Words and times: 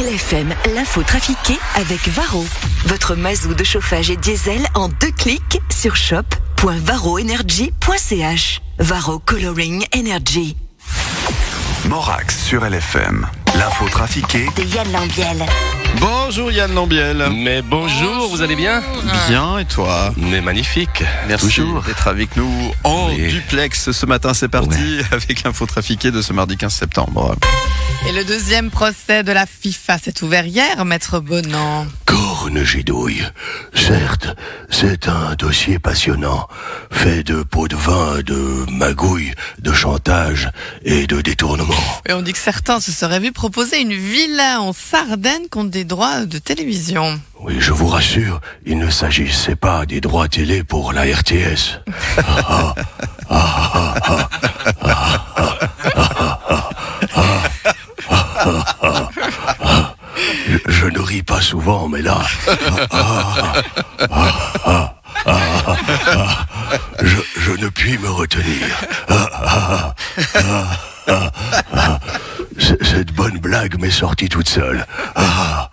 LFM, 0.00 0.54
l'info 0.74 1.02
trafiquée 1.02 1.58
avec 1.74 2.08
Varro. 2.08 2.46
Votre 2.86 3.14
mazou 3.16 3.52
de 3.52 3.64
chauffage 3.64 4.10
et 4.10 4.16
diesel 4.16 4.66
en 4.74 4.88
deux 4.88 5.10
clics 5.10 5.60
sur 5.68 5.94
shop.varroenergy.ch. 5.94 8.62
Varro 8.78 9.18
Coloring 9.18 9.84
Energy. 9.94 10.56
Morax 11.86 12.46
sur 12.46 12.64
LFM. 12.64 13.26
L'info 13.60 13.86
trafiquée 13.90 14.46
De 14.56 14.62
Yann 14.62 14.90
Lambiel. 14.90 15.44
Bonjour 16.00 16.50
Yann 16.50 16.72
Lambiel. 16.74 17.28
Mais 17.34 17.60
bonjour, 17.60 18.28
vous 18.30 18.40
allez 18.40 18.56
bien 18.56 18.82
Bien 19.28 19.58
et 19.58 19.66
toi 19.66 20.14
Mais 20.16 20.40
magnifique. 20.40 21.04
Merci 21.28 21.60
d'être 21.86 22.08
avec 22.08 22.36
nous 22.36 22.72
en 22.84 23.10
Oui. 23.10 23.28
duplex 23.28 23.90
ce 23.92 24.06
matin. 24.06 24.32
C'est 24.32 24.48
parti 24.48 25.00
avec 25.12 25.42
l'info 25.42 25.66
trafiquée 25.66 26.10
de 26.10 26.22
ce 26.22 26.32
mardi 26.32 26.56
15 26.56 26.72
septembre. 26.72 27.36
Et 28.08 28.12
le 28.12 28.24
deuxième 28.24 28.70
procès 28.70 29.22
de 29.22 29.32
la 29.32 29.44
FIFA 29.44 29.98
s'est 29.98 30.24
ouvert 30.24 30.46
hier, 30.46 30.86
Maître 30.86 31.20
Bonan. 31.20 31.86
Corne 32.06 32.64
Gidouille. 32.64 33.22
Certes, 33.74 34.28
c'est 34.70 35.06
un 35.06 35.34
dossier 35.38 35.78
passionnant, 35.78 36.48
fait 36.90 37.22
de 37.22 37.42
pots 37.42 37.68
de 37.68 37.76
vin, 37.76 38.20
de 38.24 38.64
magouilles, 38.72 39.32
de 39.58 39.72
chantage 39.74 40.50
et 40.82 41.06
de 41.06 41.20
détournement. 41.20 41.74
Et 42.08 42.14
on 42.14 42.22
dit 42.22 42.32
que 42.32 42.38
certains 42.38 42.80
se 42.80 42.90
seraient 42.90 43.20
vus 43.20 43.32
proposer 43.50 43.80
une 43.80 43.94
villa 43.94 44.60
en 44.60 44.72
Sardaigne 44.72 45.48
contre 45.50 45.70
des 45.70 45.82
droits 45.82 46.24
de 46.24 46.38
télévision. 46.38 47.20
Oui, 47.40 47.56
je 47.58 47.72
vous 47.72 47.88
rassure, 47.88 48.40
il 48.64 48.78
ne 48.78 48.88
s'agissait 48.88 49.56
pas 49.56 49.86
des 49.86 50.00
droits 50.00 50.28
télé 50.28 50.62
pour 50.62 50.92
la 50.92 51.02
RTS. 51.02 51.80
Je, 60.68 60.86
ne 60.86 61.00
ris 61.00 61.22
pas 61.22 61.40
souvent, 61.40 61.88
mais 61.88 62.02
là, 62.02 62.20
je, 67.02 67.16
je 67.36 67.50
ne 67.52 67.68
puis 67.68 67.98
me 67.98 68.10
retenir. 68.10 68.66
Ah, 69.08 69.28
ah, 69.32 69.94
ah, 70.34 70.76
ah, 71.08 71.30
ah. 71.74 71.99
Cette 72.60 73.12
bonne 73.12 73.38
blague 73.38 73.80
m'est 73.80 73.90
sortie 73.90 74.28
toute 74.28 74.48
seule. 74.48 74.86
Ah. 75.14 75.69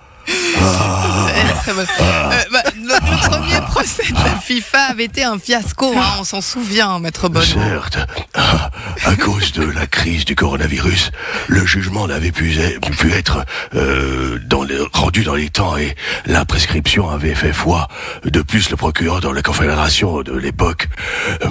Euh, 1.69 2.43
bah, 2.51 2.63
le, 2.75 2.81
le 2.93 3.27
premier 3.29 3.61
procès 3.67 4.09
de 4.11 4.15
la 4.15 4.35
FIFA 4.39 4.79
avait 4.91 5.05
été 5.05 5.23
un 5.23 5.37
fiasco, 5.37 5.93
hein, 5.97 6.05
on 6.19 6.23
s'en 6.23 6.41
souvient, 6.41 6.97
Maître 6.99 7.27
Bonan. 7.29 7.45
Certes, 7.45 7.97
ah, 8.33 8.69
à 9.05 9.15
cause 9.15 9.51
de 9.51 9.63
la 9.63 9.85
crise 9.85 10.25
du 10.25 10.35
coronavirus, 10.35 11.11
le 11.47 11.65
jugement 11.65 12.07
n'avait 12.07 12.31
pu, 12.31 12.57
être- 12.59 12.89
pu 12.91 13.11
être 13.13 13.45
euh, 13.75 14.39
dans 14.45 14.63
les- 14.63 14.77
rendu 14.93 15.23
dans 15.23 15.35
les 15.35 15.49
temps 15.49 15.77
et 15.77 15.95
la 16.25 16.45
prescription 16.45 17.09
avait 17.09 17.35
fait 17.35 17.53
foi. 17.53 17.87
De 18.25 18.41
plus, 18.41 18.69
le 18.69 18.77
procureur 18.77 19.19
dans 19.19 19.33
la 19.33 19.41
confédération 19.41 20.21
de 20.21 20.33
l'époque, 20.37 20.87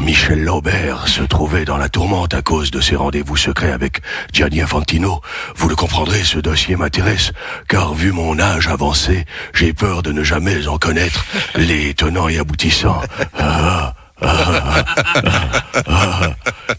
Michel 0.01 0.43
Laubert, 0.45 1.09
se 1.09 1.23
trouvait 1.23 1.65
dans 1.65 1.77
la 1.77 1.89
tourmente 1.89 2.35
à 2.35 2.43
cause 2.43 2.71
de 2.71 2.81
ses 2.81 2.97
rendez-vous 2.97 3.37
secrets 3.37 3.73
avec 3.73 4.01
Gianni 4.33 4.61
Infantino. 4.63 5.21
Vous 5.57 5.69
le 5.69 5.77
comprendrez, 5.77 6.25
ce 6.25 6.39
dossier 6.39 6.77
m'intéresse, 6.77 7.33
car 7.69 7.95
vu 7.95 8.13
mon 8.13 8.39
âge 8.41 8.69
avancé, 8.69 8.96
j'ai 9.55 9.73
peur 9.73 10.03
de 10.03 10.13
ne 10.13 10.23
jamais 10.23 10.67
en 10.67 10.79
connaître 10.79 11.25
les 11.55 11.95
tenants 11.95 12.29
et 12.29 12.39
aboutissants. 12.39 13.03
Ah, 13.39 13.95
ah, 14.23 14.85
ah, 15.87 16.21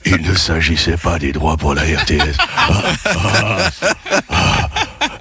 il 0.06 0.22
ne 0.22 0.36
s'agissait 0.36 0.98
pas 0.98 1.20
des 1.20 1.32
droits 1.32 1.58
pour 1.58 1.73
la 1.73 1.84
RTS. 1.84 2.38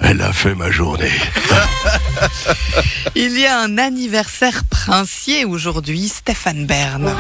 Elle 0.01 0.23
a 0.23 0.33
fait 0.33 0.55
ma 0.55 0.71
journée. 0.71 1.11
Il 3.15 3.39
y 3.39 3.47
a 3.47 3.61
un 3.61 3.77
anniversaire 3.79 4.63
princier 4.71 5.45
aujourd'hui, 5.45 6.09
Stéphane 6.09 6.67
Bern. 6.67 7.15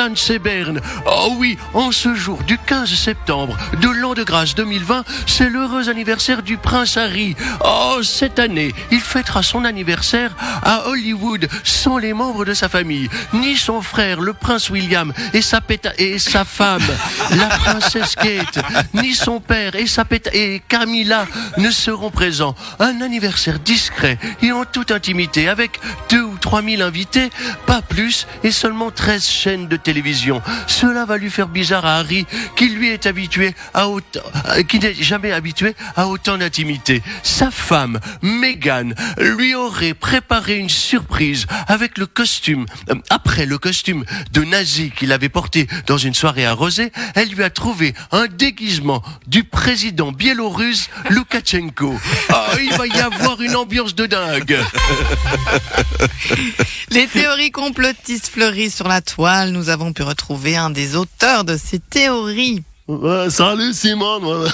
Lausanne. 0.00 0.80
Oh 1.06 1.34
oui, 1.38 1.56
en 1.72 1.90
ce 1.90 2.14
jour 2.14 2.42
du 2.42 2.58
15 2.58 2.92
septembre 2.94 3.56
de 3.80 3.88
l'an 3.88 4.12
de 4.14 4.22
grâce 4.24 4.54
2020, 4.54 5.04
c'est 5.26 5.48
l'heureux 5.48 5.88
anniversaire 5.88 6.42
du 6.42 6.58
prince 6.58 6.96
Harry. 6.96 7.34
Oh, 7.64 8.00
cette 8.02 8.38
année, 8.38 8.74
il 8.90 9.00
fêtera 9.00 9.42
son 9.42 9.64
anniversaire 9.64 10.34
à 10.62 10.88
Hollywood 10.88 11.48
sans 11.64 11.96
les 11.98 12.12
membres 12.12 12.44
de 12.44 12.52
sa 12.52 12.68
famille, 12.68 13.08
ni 13.32 13.56
son 13.56 13.80
frère, 13.80 14.20
le 14.20 14.32
prince 14.34 14.68
William, 14.70 15.12
et 15.32 15.40
sa, 15.42 15.60
péta- 15.60 15.94
et 15.98 16.18
sa 16.18 16.44
femme, 16.44 16.82
la 17.36 17.48
princesse 17.48 18.14
Kate, 18.16 18.58
ni 18.94 19.14
son 19.14 19.40
père 19.40 19.74
et 19.76 19.86
sa 19.86 20.04
péta- 20.04 20.30
et 20.34 20.62
Camilla 20.68 21.26
ne 21.56 21.70
seront 21.70 22.10
présents. 22.10 22.54
Un 22.80 23.00
anniversaire 23.00 23.58
discret 23.60 24.18
et 24.42 24.52
en 24.52 24.64
toute 24.64 24.90
intimité 24.90 25.48
avec 25.48 25.80
deux 26.10 26.22
ou 26.36 26.38
trois 26.38 26.60
mille 26.60 26.82
invités, 26.82 27.30
pas 27.64 27.80
plus, 27.80 28.26
et 28.44 28.50
seulement 28.50 28.90
13 28.90 29.26
chaînes 29.26 29.68
de 29.68 29.76
télévision. 29.76 30.42
Cela 30.66 31.06
va 31.06 31.16
lui 31.16 31.30
faire 31.30 31.48
bizarre 31.48 31.86
à 31.86 31.96
Harry, 31.96 32.26
qui 32.56 32.68
lui 32.68 32.88
est 32.90 33.06
habitué 33.06 33.54
à 33.72 33.88
autant, 33.88 34.20
euh, 34.50 34.62
qui 34.62 34.78
n'est 34.78 34.92
jamais 34.94 35.32
habitué 35.32 35.74
à 35.96 36.06
autant 36.08 36.36
d'intimité. 36.36 37.02
Sa 37.22 37.50
femme, 37.50 38.00
Meghan, 38.20 38.90
lui 39.18 39.54
aurait 39.54 39.94
préparé 39.94 40.58
une 40.58 40.68
surprise 40.68 41.46
avec 41.68 41.96
le 41.96 42.04
costume. 42.06 42.66
Euh, 42.90 42.94
Après 43.08 43.46
le 43.46 43.56
costume 43.56 44.04
de 44.32 44.44
nazi 44.44 44.90
qu'il 44.90 45.12
avait 45.12 45.30
porté 45.30 45.66
dans 45.86 45.98
une 45.98 46.14
soirée 46.14 46.44
arrosée, 46.44 46.92
elle 47.14 47.30
lui 47.30 47.42
a 47.44 47.50
trouvé 47.50 47.94
un 48.12 48.26
déguisement 48.26 49.02
du 49.26 49.44
président 49.44 50.12
biélorusse 50.12 50.90
Loukachenko. 51.10 51.94
Ah, 52.28 52.48
il 52.60 52.72
va 52.72 52.86
y 52.86 53.00
avoir 53.00 53.40
une 53.40 53.56
ambiance 53.56 53.94
de 53.94 54.06
dingue. 54.06 54.58
Les 56.90 57.06
théories 57.06 57.50
complotistes 57.50 58.28
fleurissent 58.28 58.76
sur 58.76 58.88
la 58.88 59.00
toile. 59.00 59.50
Nous 59.50 59.68
avons 59.68 59.92
pu 59.92 60.02
retrouver 60.02 60.56
un 60.56 60.70
des 60.70 60.96
auteurs 60.96 61.44
de 61.44 61.56
ces 61.56 61.78
théories. 61.78 62.62
Ouais, 62.88 63.30
salut 63.30 63.72
Simone. 63.72 64.24
ouais. 64.24 64.48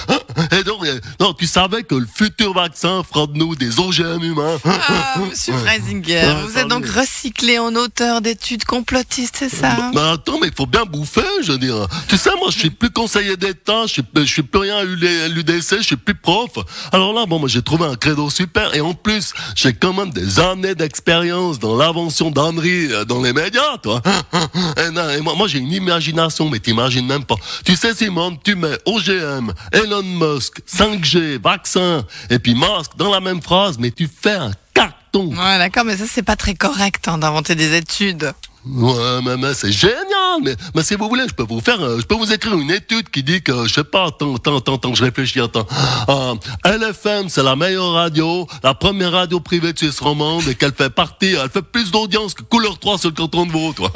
Et 0.59 0.65
donc, 0.65 0.87
euh, 0.87 0.99
donc, 1.19 1.37
tu 1.37 1.47
savais 1.47 1.83
que 1.83 1.95
le 1.95 2.07
futur 2.07 2.55
vaccin 2.55 3.03
fera 3.03 3.27
de 3.27 3.37
nous 3.37 3.55
des 3.55 3.79
OGM 3.79 4.23
humains. 4.23 4.59
Ah, 4.65 5.19
monsieur 5.29 5.53
Freisinger, 5.53 6.15
Ouais, 6.25 6.37
vous 6.47 6.57
êtes 6.59 6.69
donc 6.69 6.87
recyclé 6.87 7.59
en 7.59 7.75
auteur 7.75 8.23
d'études 8.23 8.65
complotistes, 8.65 9.37
c'est 9.39 9.51
ça 9.51 9.73
hein? 9.73 9.91
Mais 9.95 10.01
attends, 10.01 10.39
mais 10.41 10.49
il 10.49 10.55
faut 10.55 10.65
bien 10.65 10.85
bouffer, 10.87 11.21
je 11.43 11.53
veux 11.53 11.59
dire. 11.59 11.87
Tu 12.09 12.17
sais, 12.17 12.31
moi, 12.39 12.49
je 12.51 12.59
suis 12.59 12.71
plus 12.71 12.89
conseiller 12.89 13.37
d'État, 13.37 13.83
je 13.87 13.93
suis, 13.93 14.03
je 14.15 14.23
suis 14.23 14.43
plus 14.43 14.61
rien 14.61 14.79
à 14.79 14.85
l'UDC, 14.85 15.77
je 15.79 15.83
suis 15.83 15.97
plus 15.97 16.15
prof. 16.15 16.53
Alors 16.91 17.13
là, 17.13 17.27
bon, 17.27 17.39
moi, 17.39 17.51
j'ai 17.51 17.63
trouvé 17.63 17.85
un 17.85 17.97
credo 17.97 18.31
super, 18.31 18.75
et 18.75 18.81
en 18.81 18.95
plus, 18.95 19.35
j'ai 19.55 19.75
quand 19.75 19.93
même 19.93 20.11
des 20.11 20.41
années 20.41 20.75
d'expérience 20.75 21.59
dans 21.59 21.77
l'invention 21.77 22.31
d'Henri 22.31 22.91
euh, 22.93 23.05
dans 23.05 23.21
les 23.21 23.35
médias, 23.35 23.77
toi. 23.83 24.01
Et, 24.79 25.17
et 25.19 25.21
moi, 25.21 25.35
moi, 25.37 25.49
j'ai 25.49 25.59
une 25.59 25.73
imagination, 25.73 26.49
mais 26.49 26.59
t'imagines 26.59 27.07
même 27.07 27.25
pas. 27.25 27.35
Tu 27.65 27.77
sais, 27.77 27.95
Simone, 27.95 28.22
tu 28.43 28.55
mets 28.55 28.79
OGM, 28.87 29.53
Elon 29.73 30.03
Musk, 30.03 30.61
5G, 30.67 31.41
vaccin, 31.41 32.05
et 32.31 32.39
puis 32.39 32.55
masque 32.55 32.93
dans 32.97 33.11
la 33.11 33.21
même 33.21 33.43
phrase, 33.43 33.79
mais 33.79 33.91
tu 33.91 34.09
fais 34.09 34.35
un 34.35 34.53
carton. 34.75 35.29
Ouais, 35.29 35.59
d'accord, 35.59 35.85
mais 35.85 35.97
ça, 35.97 36.05
c'est 36.09 36.23
pas 36.23 36.37
très 36.37 36.55
correct 36.55 37.09
hein, 37.09 37.19
d'inventer 37.19 37.55
des 37.55 37.77
études. 37.77 38.33
Ouais, 38.65 39.21
mais, 39.25 39.37
mais 39.37 39.55
c'est 39.55 39.73
génial. 39.73 39.97
Mais, 40.43 40.55
mais 40.75 40.83
si 40.83 40.95
vous 40.95 41.09
voulez, 41.09 41.27
je 41.29 41.35
peux 41.35 41.43
vous 41.43 41.61
faire, 41.61 41.81
euh, 41.81 41.99
je 42.01 42.07
peux 42.07 42.15
vous 42.15 42.33
écrire 42.33 42.55
une 42.55 42.71
étude 42.71 43.11
qui 43.11 43.23
dit 43.23 43.43
que, 43.43 43.67
je 43.67 43.73
sais 43.73 43.85
pas, 43.85 44.07
attends, 44.07 44.37
attends, 44.37 44.59
attends, 44.59 44.75
attends, 44.77 44.95
je 44.95 45.05
réfléchis, 45.05 45.41
attends. 45.41 45.67
Euh, 46.09 46.35
LFM, 46.65 47.29
c'est 47.29 47.43
la 47.43 47.57
meilleure 47.57 47.93
radio, 47.93 48.47
la 48.63 48.75
première 48.75 49.13
radio 49.13 49.41
privée 49.41 49.73
de 49.73 49.79
Suisse 49.79 49.99
romande 50.01 50.47
et 50.49 50.55
qu'elle 50.55 50.75
fait 50.75 50.91
partie, 50.91 51.35
elle 51.35 51.51
fait 51.51 51.63
plus 51.63 51.91
d'audience 51.91 52.35
que 52.35 52.43
Couleur 52.43 52.79
3 52.79 52.99
sur 52.99 53.09
le 53.11 53.15
canton 53.15 53.47
de 53.47 53.53
Vaud, 53.53 53.73
toi. 53.73 53.91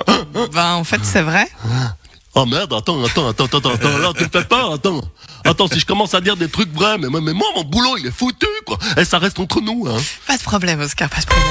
Ben, 0.52 0.74
en 0.74 0.84
fait, 0.84 1.00
c'est 1.04 1.22
vrai. 1.22 1.48
Oh 2.38 2.44
merde, 2.44 2.70
attends, 2.74 3.02
attends, 3.02 3.28
attends, 3.30 3.44
attends, 3.46 3.70
attends, 3.70 3.98
là, 3.98 4.12
tu 4.14 4.24
me 4.24 4.28
fais 4.28 4.44
peur, 4.44 4.74
attends. 4.74 5.00
Attends, 5.42 5.68
si 5.68 5.80
je 5.80 5.86
commence 5.86 6.12
à 6.12 6.20
dire 6.20 6.36
des 6.36 6.50
trucs 6.50 6.70
vrais, 6.70 6.98
mais, 6.98 7.08
mais 7.08 7.32
moi, 7.32 7.46
mon 7.56 7.64
boulot, 7.64 7.96
il 7.98 8.06
est 8.06 8.10
foutu, 8.14 8.46
quoi. 8.66 8.78
Et 8.98 9.06
ça 9.06 9.18
reste 9.18 9.38
entre 9.40 9.62
nous, 9.62 9.86
hein. 9.88 9.96
Pas 10.26 10.36
de 10.36 10.42
problème, 10.42 10.80
Oscar, 10.80 11.08
pas 11.08 11.22
de 11.22 11.26
problème. 11.26 11.48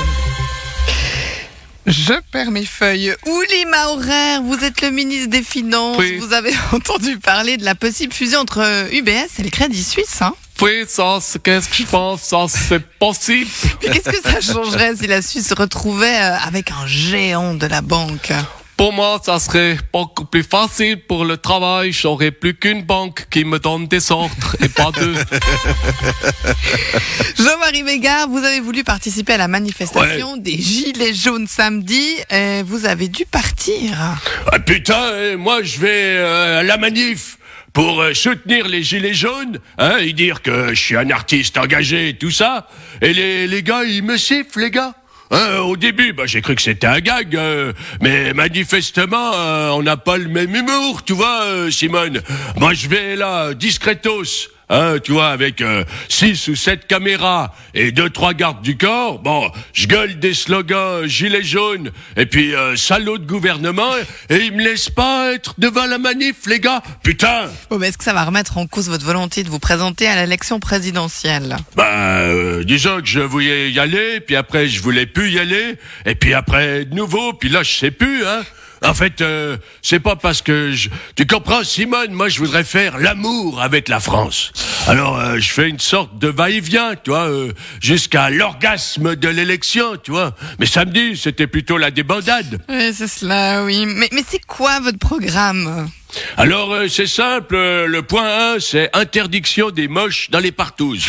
Je 1.87 2.13
perds 2.31 2.51
mes 2.51 2.65
feuilles. 2.65 3.15
Ouli 3.25 3.65
Maurer, 3.65 4.39
vous 4.43 4.63
êtes 4.63 4.81
le 4.81 4.91
ministre 4.91 5.29
des 5.29 5.41
Finances. 5.43 5.97
Oui. 5.97 6.17
Vous 6.17 6.33
avez 6.33 6.53
entendu 6.71 7.17
parler 7.17 7.57
de 7.57 7.65
la 7.65 7.73
possible 7.75 8.13
fusion 8.13 8.39
entre 8.39 8.59
euh, 8.61 8.87
UBS 8.91 9.39
et 9.39 9.43
le 9.43 9.49
Crédit 9.49 9.83
Suisse, 9.83 10.21
hein 10.21 10.33
Oui, 10.61 10.83
ça, 10.87 11.17
c'est- 11.21 11.41
qu'est-ce 11.41 11.67
que 11.69 11.75
je 11.75 11.83
pense? 11.83 12.21
Ça, 12.21 12.45
c'est 12.47 12.83
possible. 12.99 13.49
Mais 13.83 13.89
qu'est-ce 13.91 14.09
que 14.17 14.21
ça 14.21 14.39
changerait 14.41 14.95
si 14.95 15.07
la 15.07 15.21
Suisse 15.23 15.47
se 15.47 15.53
retrouvait 15.55 16.19
euh, 16.21 16.37
avec 16.45 16.69
un 16.71 16.85
géant 16.87 17.53
de 17.55 17.65
la 17.67 17.81
banque? 17.81 18.31
Pour 18.77 18.91
moi, 18.91 19.21
ça 19.23 19.39
serait 19.39 19.77
beaucoup 19.93 20.25
plus 20.25 20.43
facile 20.43 20.97
pour 20.97 21.23
le 21.23 21.37
travail. 21.37 21.93
J'aurais 21.93 22.31
plus 22.31 22.55
qu'une 22.55 22.83
banque 22.83 23.27
qui 23.29 23.45
me 23.45 23.57
donne 23.57 23.87
des 23.87 24.11
ordres 24.11 24.55
et 24.61 24.67
pas 24.67 24.91
deux. 24.91 25.15
Jean-Marie 27.37 27.83
Mégard, 27.83 28.27
vous 28.27 28.43
avez 28.43 28.59
voulu 28.59 28.83
participer 28.83 29.33
à 29.33 29.37
la 29.37 29.47
manifestation 29.47 30.35
des 30.35 30.57
Gilets 30.57 31.13
jaunes 31.13 31.47
samedi. 31.47 32.17
Euh, 32.33 32.63
vous 32.65 32.85
avez 32.85 33.07
dû 33.07 33.25
partir. 33.25 34.17
Ah 34.51 34.59
putain, 34.59 35.09
eh, 35.21 35.35
moi 35.37 35.63
je 35.63 35.79
vais 35.79 36.17
euh, 36.17 36.59
à 36.59 36.63
la 36.63 36.77
manif 36.77 37.37
pour 37.71 38.01
euh, 38.01 38.13
soutenir 38.13 38.67
les 38.67 38.83
gilets 38.83 39.13
jaunes, 39.13 39.59
hein, 39.77 39.97
et 39.97 40.13
dire 40.13 40.41
que 40.41 40.73
je 40.73 40.81
suis 40.81 40.95
un 40.95 41.09
artiste 41.11 41.57
engagé 41.57 42.09
et 42.09 42.17
tout 42.17 42.31
ça. 42.31 42.67
Et 43.01 43.13
les, 43.13 43.47
les 43.47 43.63
gars, 43.63 43.83
ils 43.83 44.03
me 44.03 44.17
sifflent, 44.17 44.61
les 44.61 44.71
gars. 44.71 44.93
Hein, 45.31 45.59
au 45.61 45.75
début, 45.75 46.13
bah, 46.13 46.25
j'ai 46.27 46.41
cru 46.41 46.55
que 46.55 46.61
c'était 46.61 46.85
un 46.85 46.99
gag, 46.99 47.35
euh, 47.35 47.73
mais 47.99 48.33
manifestement, 48.33 49.33
euh, 49.33 49.69
on 49.69 49.81
n'a 49.81 49.97
pas 49.97 50.17
le 50.17 50.27
même 50.27 50.55
humour, 50.55 51.03
tu 51.03 51.13
vois, 51.13 51.43
euh, 51.45 51.71
Simone. 51.71 52.21
Moi, 52.57 52.73
je 52.73 52.87
vais 52.87 53.15
là, 53.15 53.53
discretos. 53.53 54.49
Hein, 54.69 54.95
tu 55.03 55.11
vois, 55.11 55.27
avec 55.29 55.61
euh, 55.61 55.83
six 56.09 56.47
ou 56.47 56.55
sept 56.55 56.87
caméras 56.87 57.53
et 57.75 57.91
deux 57.91 58.09
trois 58.09 58.33
gardes 58.33 58.63
du 58.63 58.77
corps, 58.77 59.19
bon, 59.19 59.51
je 59.73 59.85
gueule 59.85 60.17
des 60.17 60.33
slogans 60.33 61.03
euh, 61.03 61.07
gilets 61.07 61.43
jaunes 61.43 61.91
et 62.17 62.25
puis 62.25 62.55
euh, 62.55 62.75
salaud 62.75 63.19
de 63.19 63.27
gouvernement 63.27 63.91
et 64.29 64.37
ils 64.37 64.51
me 64.51 64.63
laissent 64.63 64.89
pas 64.89 65.33
être 65.33 65.53
devant 65.59 65.85
la 65.85 65.99
manif, 65.99 66.47
les 66.47 66.59
gars. 66.59 66.81
Putain. 67.03 67.51
Bon, 67.69 67.77
mais 67.77 67.89
est-ce 67.89 67.97
que 67.99 68.03
ça 68.03 68.13
va 68.13 68.23
remettre 68.23 68.57
en 68.57 68.65
cause 68.65 68.89
votre 68.89 69.05
volonté 69.05 69.43
de 69.43 69.49
vous 69.49 69.59
présenter 69.59 70.07
à 70.07 70.15
l'élection 70.15 70.59
présidentielle? 70.59 71.57
Bah, 71.75 71.85
euh, 72.21 72.63
disons 72.63 73.01
que 73.01 73.07
je 73.07 73.19
voulais 73.19 73.71
y 73.71 73.79
aller, 73.79 74.19
puis 74.19 74.35
après 74.35 74.67
je 74.67 74.81
voulais 74.81 75.05
plus 75.05 75.29
y 75.29 75.39
aller, 75.39 75.75
et 76.07 76.15
puis 76.15 76.33
après 76.33 76.85
de 76.85 76.95
nouveau, 76.95 77.33
puis 77.33 77.49
là 77.49 77.61
je 77.61 77.71
sais 77.71 77.91
plus, 77.91 78.25
hein. 78.25 78.41
En 78.83 78.93
fait, 78.93 79.21
euh, 79.21 79.57
c'est 79.81 79.99
pas 79.99 80.15
parce 80.15 80.41
que 80.41 80.71
je... 80.71 80.89
tu 81.15 81.25
comprends, 81.25 81.63
Simone. 81.63 82.11
Moi, 82.11 82.29
je 82.29 82.39
voudrais 82.39 82.63
faire 82.63 82.97
l'amour 82.97 83.61
avec 83.61 83.87
la 83.87 83.99
France. 83.99 84.51
Alors, 84.87 85.17
euh, 85.17 85.39
je 85.39 85.49
fais 85.49 85.69
une 85.69 85.79
sorte 85.79 86.17
de 86.19 86.27
va-et-vient, 86.27 86.95
tu 87.03 87.09
vois, 87.09 87.27
euh, 87.29 87.53
jusqu'à 87.81 88.29
l'orgasme 88.29 89.15
de 89.15 89.27
l'élection, 89.29 89.97
tu 90.03 90.11
vois. 90.11 90.35
Mais 90.59 90.65
samedi, 90.65 91.17
c'était 91.17 91.47
plutôt 91.47 91.77
la 91.77 91.91
débandade. 91.91 92.61
Oui, 92.69 92.93
c'est 92.93 93.07
cela, 93.07 93.63
oui. 93.63 93.85
Mais, 93.85 94.09
mais 94.11 94.23
c'est 94.27 94.45
quoi 94.45 94.79
votre 94.79 94.99
programme? 94.99 95.89
Alors, 96.37 96.71
euh, 96.73 96.87
c'est 96.87 97.07
simple. 97.07 97.55
euh, 97.55 97.87
le 97.87 98.01
point 98.01 98.55
1, 98.55 98.59
c'est 98.59 98.89
interdiction 98.93 99.69
des 99.69 99.87
moches 99.87 100.29
dans 100.29 100.39
les 100.39 100.51
partouzes. 100.51 101.05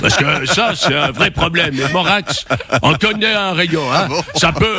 Parce 0.00 0.16
que 0.16 0.46
ça, 0.46 0.72
c'est 0.74 0.94
un 0.94 1.10
vrai 1.10 1.30
problème. 1.30 1.78
Et 1.78 1.92
Morax 1.92 2.44
en 2.82 2.94
connaît 2.94 3.32
un 3.32 3.52
rayon. 3.52 3.92
Hein. 3.92 4.08
ça 4.36 4.52
peut, 4.52 4.78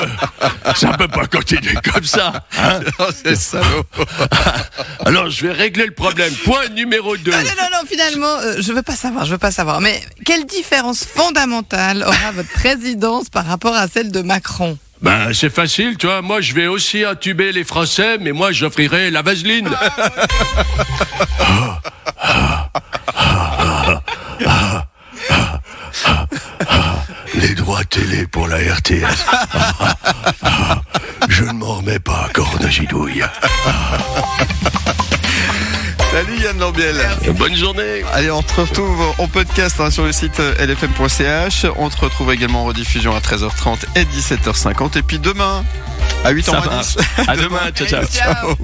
ça 0.75 0.93
peut 0.97 1.07
pas 1.07 1.27
continuer 1.27 1.75
comme 1.93 2.03
ça. 2.03 2.45
Hein. 2.57 2.79
Oh, 2.99 3.05
c'est 3.11 3.35
salaud. 3.35 3.83
Alors, 5.05 5.29
je 5.29 5.47
vais 5.47 5.51
régler 5.53 5.85
le 5.85 5.93
problème. 5.93 6.33
Point 6.45 6.69
numéro 6.69 7.17
2. 7.17 7.31
Ah, 7.33 7.43
non, 7.43 7.49
non, 7.57 7.69
non, 7.81 7.87
finalement, 7.87 8.37
euh, 8.39 8.55
je 8.59 8.71
veux 8.71 8.81
pas 8.83 8.95
savoir, 8.95 9.25
je 9.25 9.31
veux 9.31 9.37
pas 9.37 9.51
savoir. 9.51 9.81
Mais 9.81 10.01
quelle 10.25 10.45
différence 10.45 11.03
fondamentale 11.03 12.03
aura 12.03 12.31
votre 12.33 12.49
présidence 12.51 13.29
par 13.29 13.45
rapport 13.45 13.75
à 13.75 13.87
celle 13.87 14.11
de 14.11 14.21
Macron? 14.21 14.77
Ben, 15.03 15.33
c'est 15.33 15.53
facile, 15.53 15.97
tu 15.97 16.07
vois. 16.07 16.21
Moi, 16.21 16.39
je 16.39 16.53
vais 16.53 16.67
aussi 16.67 17.03
intuber 17.03 17.51
les 17.51 17.65
Français, 17.65 18.17
mais 18.21 18.31
moi, 18.31 18.53
j'offrirai 18.53 19.11
la 19.11 19.21
vaseline. 19.21 19.69
Les 27.35 27.53
droits 27.55 27.83
télé 27.83 28.25
pour 28.27 28.47
la 28.47 28.57
RTS. 28.57 29.25
Je 31.27 31.43
ne 31.43 31.51
m'en 31.51 31.75
remets 31.75 31.99
pas, 31.99 32.29
cornagidouille. 32.33 33.25
Salut 36.13 36.37
Yann 36.37 36.59
Lambiel. 36.59 36.95
Bonne 37.39 37.55
journée. 37.55 38.03
Allez, 38.13 38.29
on 38.29 38.43
te 38.43 38.61
retrouve 38.61 39.01
en 39.17 39.27
podcast 39.27 39.79
hein, 39.79 39.89
sur 39.89 40.05
le 40.05 40.11
site 40.11 40.39
euh, 40.39 40.53
lfm.ch. 40.63 41.65
On 41.75 41.89
te 41.89 41.97
retrouve 41.97 42.31
également 42.31 42.61
en 42.61 42.65
rediffusion 42.65 43.15
à 43.15 43.19
13h30 43.19 43.79
et 43.95 44.03
17h50. 44.03 44.99
Et 44.99 45.01
puis 45.01 45.17
demain, 45.17 45.65
à 46.23 46.31
8h10. 46.31 46.99
À 47.27 47.35
demain, 47.35 47.71
ciao, 47.73 47.87
ciao. 47.87 48.05
Ciao. 48.05 48.55